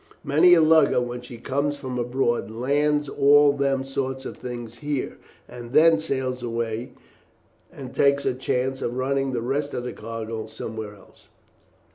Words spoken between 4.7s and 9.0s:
here, and then sails away and takes her chance of